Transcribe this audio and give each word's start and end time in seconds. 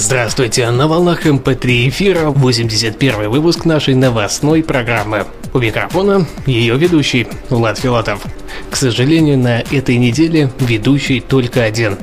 Здравствуйте, 0.00 0.70
на 0.70 0.86
волнах 0.86 1.26
MP3 1.26 1.88
эфира 1.88 2.30
81 2.30 3.28
выпуск 3.28 3.64
нашей 3.64 3.96
новостной 3.96 4.62
программы. 4.62 5.26
У 5.52 5.58
микрофона 5.58 6.24
ее 6.46 6.76
ведущий 6.76 7.26
Влад 7.50 7.80
Филатов. 7.80 8.24
К 8.70 8.76
сожалению, 8.76 9.38
на 9.38 9.58
этой 9.58 9.96
неделе 9.96 10.52
ведущий 10.60 11.18
только 11.18 11.64
один. 11.64 11.98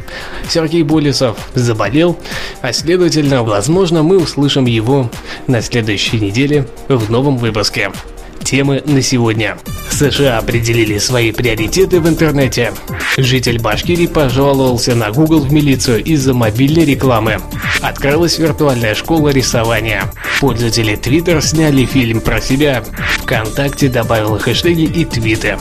Сергей 0.49 0.83
Болесов 0.83 1.37
заболел, 1.53 2.19
а 2.61 2.73
следовательно, 2.73 3.43
возможно, 3.43 4.03
мы 4.03 4.17
услышим 4.17 4.65
его 4.65 5.09
на 5.47 5.61
следующей 5.61 6.19
неделе 6.19 6.67
в 6.89 7.09
новом 7.09 7.37
выпуске. 7.37 7.91
Темы 8.43 8.83
на 8.85 9.01
сегодня. 9.01 9.57
США 9.89 10.37
определили 10.37 10.97
свои 10.97 11.31
приоритеты 11.31 11.99
в 11.99 12.07
интернете. 12.07 12.73
Житель 13.17 13.59
Башкирии 13.59 14.07
пожаловался 14.07 14.95
на 14.95 15.11
Google 15.11 15.39
в 15.41 15.51
милицию 15.51 16.03
из-за 16.03 16.33
мобильной 16.33 16.85
рекламы. 16.85 17.37
Открылась 17.81 18.37
виртуальная 18.37 18.93
школа 18.93 19.29
рисования. 19.29 20.11
Пользователи 20.41 20.97
Twitter 20.97 21.41
сняли 21.41 21.85
фильм 21.85 22.21
про 22.21 22.41
себя. 22.41 22.83
ВКонтакте 23.19 23.87
добавил 23.87 24.37
хэштеги 24.37 24.83
и 24.83 25.05
твиты. 25.05 25.57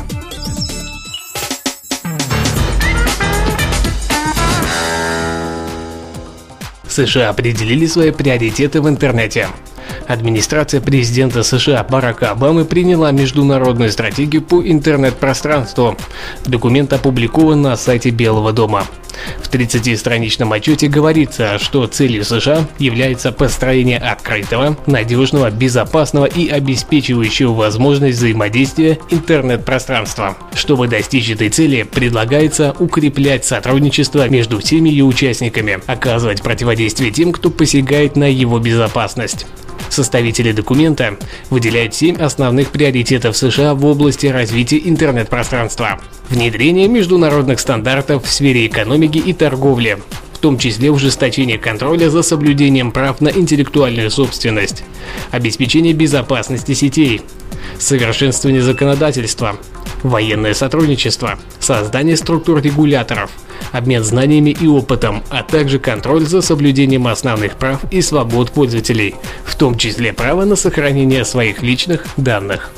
США 6.89 7.31
определили 7.31 7.87
свои 7.87 8.13
приоритеты 8.13 8.81
в 8.81 8.89
интернете. 8.89 9.49
Администрация 10.07 10.81
президента 10.81 11.43
США 11.43 11.83
Барака 11.85 12.31
Обамы 12.31 12.65
приняла 12.65 13.11
международную 13.11 13.91
стратегию 13.91 14.43
по 14.43 14.63
интернет-пространству. 14.63 15.97
Документ 16.45 16.93
опубликован 16.93 17.63
на 17.63 17.77
сайте 17.77 18.11
Белого 18.11 18.53
дома. 18.53 18.87
В 19.41 19.51
30-страничном 19.51 20.53
отчете 20.53 20.89
говорится, 20.89 21.59
что 21.59 21.87
целью 21.87 22.25
США 22.25 22.67
является 22.79 23.33
построение 23.33 23.99
открытого, 23.99 24.77
надежного, 24.87 25.51
безопасного 25.51 26.27
и 26.27 26.49
обеспечивающего 26.49 27.53
возможность 27.53 28.19
взаимодействия 28.19 28.99
интернет-пространства. 29.11 30.37
Чтобы 30.55 30.89
достичь 30.89 31.31
этой 31.31 31.49
цели, 31.49 31.85
предлагается 31.85 32.75
укреплять 32.79 33.45
сотрудничество 33.45 34.29
между 34.29 34.59
всеми 34.59 34.89
ее 34.89 35.05
участниками, 35.05 35.79
оказывать 35.87 36.43
противодействие 36.43 37.11
тем, 37.11 37.33
кто 37.33 37.51
посягает 37.51 38.17
на 38.17 38.31
его 38.31 38.59
безопасность. 38.59 39.47
Составители 39.95 40.51
документа. 40.51 41.17
Выделяют 41.51 41.95
семь 41.95 42.17
основных 42.17 42.71
приоритетов 42.71 43.37
США 43.37 43.75
в 43.75 43.87
области 43.87 44.27
развития 44.27 44.81
интернет-пространства. 44.85 46.01
Внедрение 46.29 46.89
международных 46.89 47.61
стандартов 47.61 48.25
в 48.25 48.29
сфере 48.29 48.67
экономики 48.67 49.19
и 49.19 49.33
торговли, 49.33 49.99
в 50.33 50.39
том 50.39 50.59
числе 50.59 50.91
ужесточение 50.91 51.59
контроля 51.59 52.11
за 52.11 52.25
соблюдением 52.25 52.91
прав 52.91 53.21
на 53.21 53.29
интеллектуальную 53.29 54.11
собственность, 54.11 54.83
обеспечение 55.31 55.93
безопасности 55.93 56.75
сетей, 56.75 57.23
совершенствование 57.79 58.63
законодательства, 58.63 59.57
военное 60.03 60.55
сотрудничество, 60.55 61.39
создание 61.61 62.17
структур 62.17 62.61
регуляторов, 62.61 63.31
обмен 63.75 64.05
знаниями 64.05 64.51
и 64.51 64.69
опытом, 64.69 65.23
а 65.31 65.43
также 65.43 65.81
контроль 65.81 66.25
за 66.25 66.41
соблюдением 66.43 67.09
основных 67.09 67.57
прав 67.57 67.81
и 67.91 68.01
свобод 68.01 68.53
пользователей, 68.53 69.17
в 69.45 69.57
том 69.57 69.77
числе 69.77 70.13
право 70.13 70.45
на 70.45 70.55
сохранение 70.55 71.25
своих 71.25 71.61
личных 71.63 72.07
данных. 72.17 72.71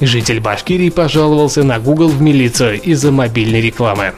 Житель 0.00 0.40
Башкирии 0.40 0.90
пожаловался 0.90 1.64
на 1.64 1.78
Google 1.80 2.08
в 2.08 2.20
милицию 2.20 2.80
из-за 2.82 3.10
мобильной 3.10 3.62
рекламы. 3.62 4.12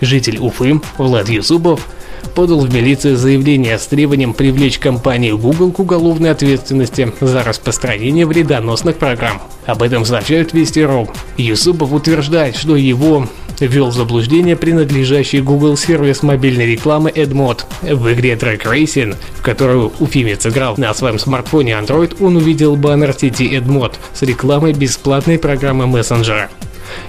Житель 0.00 0.38
Уфы 0.38 0.80
Влад 0.96 1.28
Юсупов 1.28 1.86
подал 2.34 2.60
в 2.60 2.72
милицию 2.72 3.16
заявление 3.16 3.78
с 3.78 3.86
требованием 3.86 4.32
привлечь 4.32 4.78
компанию 4.78 5.36
Google 5.36 5.70
к 5.70 5.80
уголовной 5.80 6.30
ответственности 6.30 7.12
за 7.20 7.44
распространение 7.44 8.26
вредоносных 8.26 8.96
программ. 8.96 9.42
Об 9.66 9.82
этом 9.82 10.04
сообщают 10.04 10.54
Вести.ру. 10.54 11.08
Юсупов 11.36 11.92
утверждает, 11.92 12.56
что 12.56 12.74
его 12.74 13.28
ввел 13.66 13.90
в 13.90 13.94
заблуждение 13.94 14.56
принадлежащий 14.56 15.40
Google 15.40 15.76
сервис 15.76 16.22
мобильной 16.22 16.66
рекламы 16.66 17.10
AdMod. 17.10 17.62
В 17.82 18.12
игре 18.12 18.34
Track 18.34 18.62
Racing, 18.64 19.16
в 19.36 19.42
которую 19.42 19.92
уфимец 19.98 20.46
играл 20.46 20.74
на 20.76 20.92
своем 20.94 21.18
смартфоне 21.18 21.72
Android, 21.72 22.16
он 22.20 22.36
увидел 22.36 22.76
баннер 22.76 23.12
сети 23.12 23.48
AdMod 23.56 23.94
с 24.14 24.22
рекламой 24.22 24.72
бесплатной 24.72 25.38
программы 25.38 25.86
мессенджера. 25.86 26.50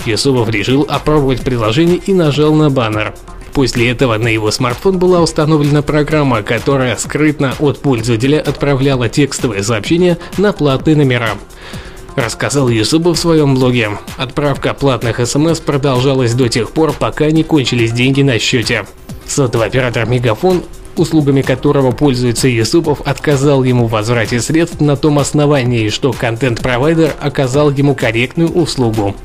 Юсупов 0.06 0.50
решил 0.50 0.86
опробовать 0.90 1.42
приложение 1.42 1.98
и 1.98 2.14
нажал 2.14 2.54
на 2.54 2.70
баннер. 2.70 3.14
После 3.54 3.90
этого 3.90 4.18
на 4.18 4.28
его 4.28 4.52
смартфон 4.52 5.00
была 5.00 5.22
установлена 5.22 5.82
программа, 5.82 6.44
которая 6.44 6.96
скрытно 6.96 7.56
от 7.60 7.80
пользователя 7.80 8.40
отправляла 8.40 9.10
текстовые 9.10 9.64
сообщения 9.64 10.18
на 10.38 10.54
платные 10.54 10.96
номера. 10.96 11.32
Рассказал 12.20 12.68
Юсупов 12.68 13.18
в 13.18 13.22
своем 13.22 13.56
блоге. 13.56 13.92
Отправка 14.18 14.74
платных 14.74 15.26
смс 15.26 15.62
продолжалась 15.62 16.34
до 16.34 16.50
тех 16.50 16.72
пор, 16.72 16.92
пока 16.92 17.32
не 17.32 17.44
кончились 17.44 17.94
деньги 17.94 18.22
на 18.24 18.40
счете. 18.40 18.86
Сотовый 19.26 19.68
оператор 19.68 20.06
Мегафон 20.06 20.64
услугами 20.98 21.42
которого 21.42 21.92
пользуется 21.92 22.50
Юсупов, 22.50 23.00
отказал 23.06 23.64
ему 23.64 23.88
в 23.88 23.92
возврате 23.92 24.42
средств 24.42 24.82
на 24.82 24.98
том 24.98 25.18
основании, 25.18 25.88
что 25.88 26.12
контент-провайдер 26.12 27.14
оказал 27.22 27.72
ему 27.72 27.96
корректную 27.96 28.52
услугу. 28.52 29.16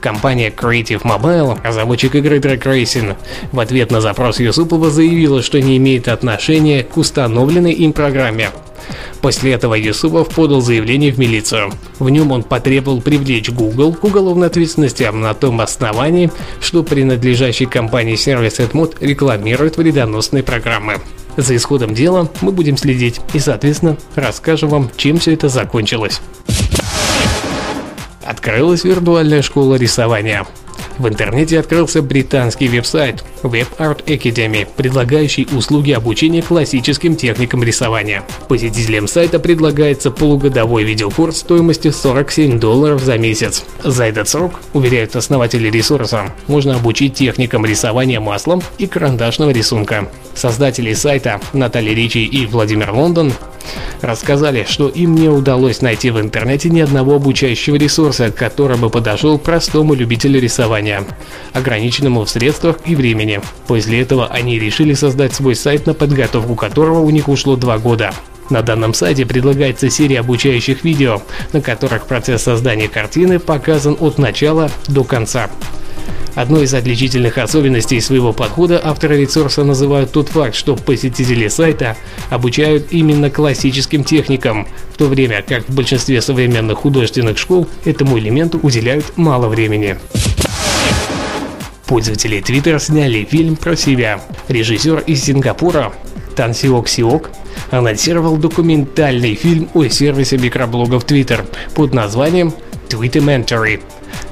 Компания 0.00 0.50
Creative 0.50 1.02
Mobile, 1.02 1.58
разработчик 1.64 2.14
игры 2.14 2.38
Track 2.38 2.62
Racing, 2.62 3.16
в 3.50 3.58
ответ 3.58 3.90
на 3.90 4.00
запрос 4.00 4.38
Юсупова 4.38 4.88
заявила, 4.90 5.42
что 5.42 5.60
не 5.60 5.78
имеет 5.78 6.06
отношения 6.06 6.84
к 6.84 6.96
установленной 6.96 7.72
им 7.72 7.92
программе. 7.92 8.50
После 9.20 9.52
этого 9.52 9.74
Юсупов 9.74 10.28
подал 10.28 10.60
заявление 10.60 11.12
в 11.12 11.18
милицию. 11.18 11.72
В 11.98 12.08
нем 12.10 12.32
он 12.32 12.42
потребовал 12.42 13.00
привлечь 13.00 13.50
Google 13.50 13.94
к 13.94 14.04
уголовной 14.04 14.46
ответственности 14.48 15.02
на 15.12 15.34
том 15.34 15.60
основании, 15.60 16.30
что 16.60 16.82
принадлежащий 16.82 17.66
компании 17.66 18.16
сервис 18.16 18.60
AdMod 18.60 18.96
рекламирует 19.00 19.76
вредоносные 19.76 20.42
программы. 20.42 21.00
За 21.36 21.54
исходом 21.54 21.94
дела 21.94 22.30
мы 22.40 22.52
будем 22.52 22.76
следить 22.76 23.20
и, 23.34 23.38
соответственно, 23.38 23.96
расскажем 24.14 24.70
вам, 24.70 24.90
чем 24.96 25.18
все 25.18 25.34
это 25.34 25.48
закончилось. 25.48 26.20
Открылась 28.24 28.84
виртуальная 28.84 29.42
школа 29.42 29.76
рисования. 29.76 30.46
В 30.98 31.08
интернете 31.08 31.58
открылся 31.58 32.00
британский 32.00 32.68
веб-сайт 32.68 33.22
Web 33.42 33.66
Art 33.78 34.04
Academy, 34.06 34.66
предлагающий 34.76 35.46
услуги 35.52 35.92
обучения 35.92 36.40
классическим 36.40 37.16
техникам 37.16 37.62
рисования. 37.62 38.24
Посетителям 38.48 39.06
сайта 39.06 39.38
предлагается 39.38 40.10
полугодовой 40.10 40.84
видеокурс 40.84 41.38
стоимостью 41.38 41.92
47 41.92 42.58
долларов 42.58 43.02
за 43.02 43.18
месяц. 43.18 43.64
За 43.84 44.04
этот 44.04 44.28
срок, 44.28 44.60
уверяют 44.72 45.16
основатели 45.16 45.68
ресурса, 45.68 46.32
можно 46.46 46.76
обучить 46.76 47.14
техникам 47.14 47.66
рисования 47.66 48.20
маслом 48.20 48.62
и 48.78 48.86
карандашного 48.86 49.50
рисунка. 49.50 50.08
Создатели 50.36 50.92
сайта 50.92 51.40
Наталья 51.54 51.94
Ричи 51.94 52.22
и 52.22 52.44
Владимир 52.44 52.92
Лондон 52.92 53.32
рассказали, 54.02 54.66
что 54.68 54.86
им 54.88 55.14
не 55.14 55.30
удалось 55.30 55.80
найти 55.80 56.10
в 56.10 56.20
интернете 56.20 56.68
ни 56.68 56.80
одного 56.80 57.14
обучающего 57.14 57.76
ресурса, 57.76 58.30
который 58.30 58.76
бы 58.76 58.90
подошел 58.90 59.38
простому 59.38 59.94
любителю 59.94 60.38
рисования, 60.38 61.04
ограниченному 61.54 62.26
в 62.26 62.30
средствах 62.30 62.76
и 62.84 62.94
времени. 62.94 63.40
После 63.66 64.02
этого 64.02 64.26
они 64.26 64.58
решили 64.58 64.92
создать 64.92 65.32
свой 65.32 65.54
сайт, 65.54 65.86
на 65.86 65.94
подготовку 65.94 66.54
которого 66.54 67.00
у 67.00 67.08
них 67.08 67.28
ушло 67.28 67.56
два 67.56 67.78
года. 67.78 68.12
На 68.50 68.60
данном 68.60 68.92
сайте 68.92 69.24
предлагается 69.24 69.88
серия 69.88 70.20
обучающих 70.20 70.84
видео, 70.84 71.22
на 71.54 71.62
которых 71.62 72.06
процесс 72.06 72.42
создания 72.42 72.88
картины 72.88 73.38
показан 73.38 73.96
от 73.98 74.18
начала 74.18 74.70
до 74.86 75.02
конца. 75.02 75.50
Одной 76.36 76.64
из 76.64 76.74
отличительных 76.74 77.38
особенностей 77.38 77.98
своего 77.98 78.34
подхода 78.34 78.78
авторы 78.84 79.18
ресурса 79.18 79.64
называют 79.64 80.12
тот 80.12 80.28
факт, 80.28 80.54
что 80.54 80.76
посетители 80.76 81.48
сайта 81.48 81.96
обучают 82.28 82.88
именно 82.90 83.30
классическим 83.30 84.04
техникам, 84.04 84.68
в 84.92 84.98
то 84.98 85.06
время 85.06 85.42
как 85.42 85.66
в 85.66 85.74
большинстве 85.74 86.20
современных 86.20 86.76
художественных 86.76 87.38
школ 87.38 87.66
этому 87.86 88.18
элементу 88.18 88.60
уделяют 88.62 89.16
мало 89.16 89.48
времени. 89.48 89.96
Пользователи 91.86 92.42
Twitter 92.42 92.78
сняли 92.80 93.24
фильм 93.24 93.56
про 93.56 93.74
себя. 93.74 94.20
Режиссер 94.48 95.04
из 95.06 95.24
Сингапура 95.24 95.94
Тан 96.34 96.52
Сиок 96.52 96.88
Сиок 96.88 97.30
анонсировал 97.70 98.36
документальный 98.36 99.36
фильм 99.36 99.70
о 99.72 99.88
сервисе 99.88 100.36
микроблогов 100.36 101.06
Twitter 101.06 101.46
под 101.74 101.94
названием 101.94 102.52
Twittermentary. 102.90 103.80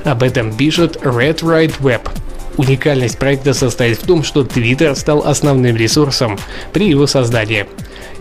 Об 0.04 0.22
этом 0.22 0.54
пишет 0.54 0.96
Red 0.96 1.40
Right 1.40 1.80
Web. 1.80 2.08
Уникальность 2.56 3.18
проекта 3.18 3.54
состоит 3.54 3.98
в 3.98 4.06
том, 4.06 4.22
что 4.22 4.42
Twitter 4.42 4.94
стал 4.94 5.26
основным 5.26 5.76
ресурсом 5.76 6.38
при 6.72 6.88
его 6.88 7.06
создании. 7.06 7.66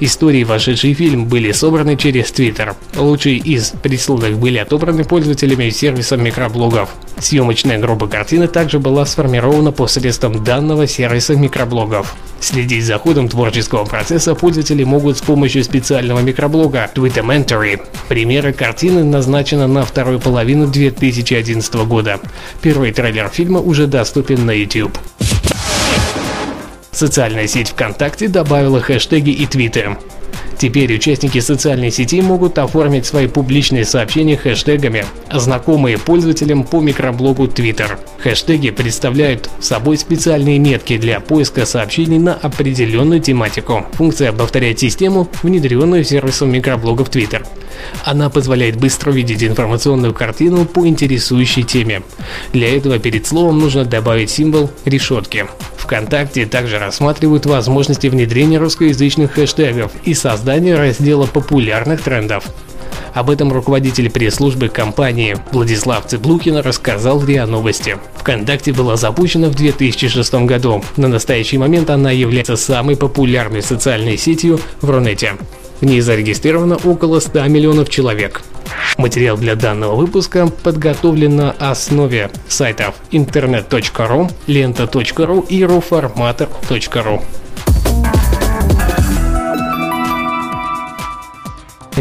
Истории, 0.05 0.43
вошедшие 0.43 0.93
в 0.93 0.97
фильм, 0.97 1.27
были 1.27 1.53
собраны 1.53 1.95
через 1.95 2.25
Twitter. 2.25 2.75
Лучшие 2.97 3.37
из 3.37 3.69
присланных 3.69 4.37
были 4.37 4.57
отобраны 4.57 5.05
пользователями 5.05 5.69
сервиса 5.69 6.17
микроблогов. 6.17 6.89
Съемочная 7.19 7.79
группа 7.79 8.07
картины 8.07 8.49
также 8.49 8.79
была 8.79 9.05
сформирована 9.05 9.71
посредством 9.71 10.43
данного 10.43 10.87
сервиса 10.87 11.37
микроблогов. 11.37 12.17
Следить 12.41 12.83
за 12.83 12.99
ходом 12.99 13.29
творческого 13.29 13.85
процесса 13.85 14.35
пользователи 14.35 14.83
могут 14.83 15.19
с 15.19 15.21
помощью 15.21 15.63
специального 15.63 16.19
микроблога 16.19 16.91
Twittermentary. 16.93 17.79
Примеры 18.09 18.51
картины 18.51 19.05
назначены 19.05 19.67
на 19.67 19.85
вторую 19.85 20.19
половину 20.19 20.67
2011 20.67 21.75
года. 21.75 22.19
Первый 22.61 22.91
трейлер 22.91 23.29
фильма 23.29 23.61
уже 23.61 23.87
доступен 23.87 24.45
на 24.45 24.51
YouTube. 24.51 24.97
Социальная 27.03 27.47
сеть 27.47 27.71
ВКонтакте 27.71 28.29
добавила 28.29 28.79
хэштеги 28.79 29.31
и 29.31 29.45
твиты. 29.45 29.97
Теперь 30.57 30.95
участники 30.95 31.41
социальной 31.41 31.91
сети 31.91 32.21
могут 32.21 32.57
оформить 32.57 33.05
свои 33.05 33.27
публичные 33.27 33.83
сообщения 33.83 34.37
хэштегами, 34.37 35.05
знакомые 35.29 35.97
пользователям 35.97 36.63
по 36.63 36.79
микроблогу 36.79 37.47
Twitter. 37.47 37.99
Хэштеги 38.19 38.69
представляют 38.69 39.49
собой 39.59 39.97
специальные 39.97 40.59
метки 40.59 40.97
для 40.97 41.19
поиска 41.19 41.65
сообщений 41.65 42.19
на 42.19 42.35
определенную 42.35 43.19
тематику. 43.19 43.85
Функция 43.95 44.31
повторяет 44.31 44.79
систему, 44.79 45.27
внедренную 45.41 46.05
сервисом 46.05 46.53
микроблогов 46.53 47.09
Twitter. 47.09 47.45
Она 48.05 48.29
позволяет 48.29 48.77
быстро 48.77 49.11
увидеть 49.11 49.43
информационную 49.43 50.13
картину 50.13 50.63
по 50.63 50.87
интересующей 50.87 51.63
теме. 51.63 52.01
Для 52.53 52.73
этого 52.73 52.97
перед 52.97 53.27
словом 53.27 53.59
нужно 53.59 53.83
добавить 53.83 54.29
символ 54.29 54.71
решетки. 54.85 55.47
ВКонтакте 55.93 56.47
также 56.47 56.79
рассматривают 56.79 57.45
возможности 57.45 58.07
внедрения 58.07 58.57
русскоязычных 58.57 59.33
хэштегов 59.33 59.91
и 60.03 60.15
создания 60.15 60.73
раздела 60.73 61.27
популярных 61.27 62.01
трендов. 62.01 62.45
Об 63.13 63.29
этом 63.29 63.53
руководитель 63.53 64.09
пресс-службы 64.09 64.69
компании 64.69 65.37
Владислав 65.51 66.07
Цыблукин 66.07 66.57
рассказал 66.57 67.23
РИА 67.23 67.45
Новости. 67.45 67.99
ВКонтакте 68.15 68.73
была 68.73 68.95
запущена 68.95 69.49
в 69.49 69.55
2006 69.55 70.33
году. 70.45 70.83
На 70.97 71.07
настоящий 71.07 71.59
момент 71.59 71.91
она 71.91 72.09
является 72.09 72.55
самой 72.55 72.97
популярной 72.97 73.61
социальной 73.61 74.17
сетью 74.17 74.59
в 74.81 74.89
Рунете. 74.89 75.33
В 75.83 75.85
ней 75.85 75.99
зарегистрировано 75.99 76.77
около 76.77 77.19
100 77.19 77.43
миллионов 77.49 77.89
человек. 77.89 78.41
Материал 78.97 79.35
для 79.35 79.55
данного 79.55 79.95
выпуска 79.95 80.47
подготовлен 80.47 81.35
на 81.35 81.51
основе 81.59 82.31
сайтов 82.47 82.95
интернет.ру, 83.11 84.29
лента.ру 84.47 85.41
и 85.41 85.65
руформатор.ру. 85.65 87.21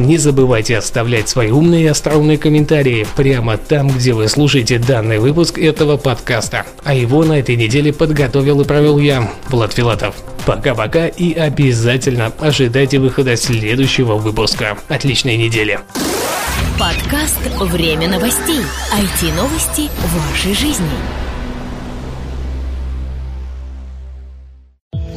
Не 0.02 0.18
забывайте 0.18 0.76
оставлять 0.76 1.28
свои 1.28 1.52
умные 1.52 1.84
и 1.84 1.86
остроумные 1.86 2.36
комментарии 2.36 3.06
прямо 3.14 3.56
там, 3.56 3.88
где 3.88 4.12
вы 4.12 4.26
слушаете 4.26 4.80
данный 4.80 5.20
выпуск 5.20 5.58
этого 5.58 5.96
подкаста. 5.96 6.66
А 6.82 6.92
его 6.92 7.24
на 7.24 7.38
этой 7.38 7.54
неделе 7.54 7.92
подготовил 7.92 8.60
и 8.60 8.64
провел 8.64 8.98
я, 8.98 9.30
Влад 9.48 9.72
Филатов. 9.72 10.16
Пока-пока 10.44 11.06
и 11.06 11.34
обязательно 11.34 12.32
ожидайте 12.40 12.98
выхода 12.98 13.36
следующего 13.36 14.14
выпуска. 14.14 14.76
Отличной 14.88 15.36
недели! 15.36 15.78
Подкаст 16.80 17.38
«Время 17.60 18.08
новостей». 18.08 18.60
IT-новости 18.92 19.88
вашей 20.02 20.52
жизни. 20.52 21.31